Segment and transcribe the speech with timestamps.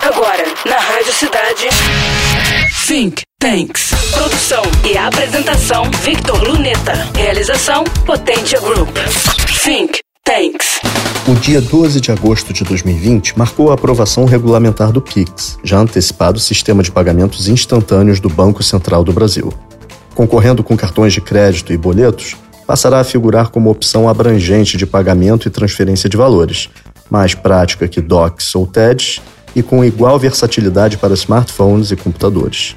[0.00, 1.68] Agora, na Rádio Cidade.
[2.86, 3.90] Think Tanks.
[4.12, 6.92] Produção e apresentação: Victor Luneta.
[7.14, 8.96] Realização: Potência Group.
[9.62, 10.80] Think Tanks.
[11.26, 16.38] O dia 12 de agosto de 2020 marcou a aprovação regulamentar do PIX, já antecipado
[16.38, 19.52] sistema de pagamentos instantâneos do Banco Central do Brasil.
[20.14, 22.36] Concorrendo com cartões de crédito e boletos,
[22.66, 26.68] passará a figurar como opção abrangente de pagamento e transferência de valores,
[27.10, 29.20] mais prática que DOCs ou TEDs
[29.54, 32.74] e com igual versatilidade para smartphones e computadores.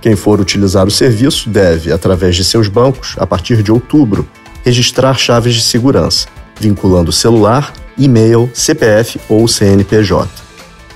[0.00, 4.28] Quem for utilizar o serviço deve, através de seus bancos, a partir de outubro,
[4.64, 6.28] registrar chaves de segurança,
[6.60, 10.28] vinculando celular, e-mail, CPF ou CNPJ.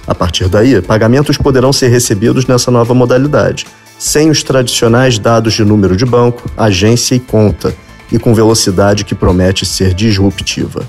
[0.06, 3.66] A partir daí, pagamentos poderão ser recebidos nessa nova modalidade,
[3.98, 7.74] sem os tradicionais dados de número de banco, agência e conta,
[8.10, 10.82] e com velocidade que promete ser disruptiva.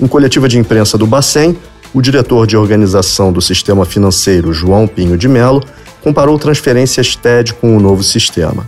[0.00, 1.56] Em coletiva de imprensa do Bacen,
[1.94, 5.62] o diretor de organização do sistema financeiro, João Pinho de Melo,
[6.02, 8.66] comparou transferências TED com o novo sistema.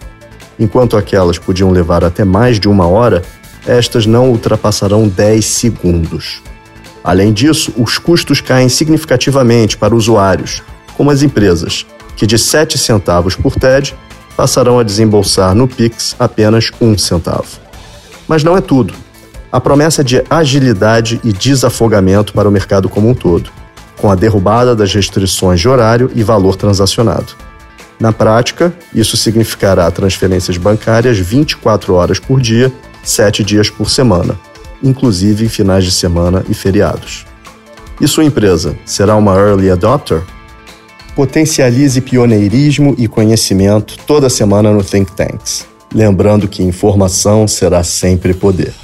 [0.59, 3.23] Enquanto aquelas podiam levar até mais de uma hora,
[3.67, 6.43] estas não ultrapassarão 10 segundos.
[7.03, 10.63] Além disso, os custos caem significativamente para usuários,
[10.97, 11.85] como as empresas,
[12.17, 13.95] que de 7 centavos por TED
[14.37, 17.59] passarão a desembolsar no Pix apenas um centavo.
[18.29, 19.04] Mas não é tudo.
[19.55, 23.53] A promessa de agilidade e desafogamento para o mercado como um todo,
[23.97, 27.35] com a derrubada das restrições de horário e valor transacionado.
[28.01, 32.73] Na prática, isso significará transferências bancárias 24 horas por dia,
[33.05, 34.37] 7 dias por semana,
[34.83, 37.25] inclusive em finais de semana e feriados.
[38.01, 40.21] E sua empresa será uma early adopter?
[41.15, 45.65] Potencialize pioneirismo e conhecimento toda semana no Think Tanks.
[45.95, 48.75] Lembrando que informação será sempre poder.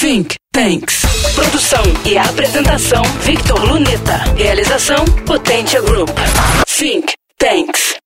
[0.00, 1.02] Think Tanks.
[1.34, 4.16] Produção e apresentação: Victor Luneta.
[4.36, 6.10] Realização: Potência Group.
[6.66, 8.03] Think Tanks.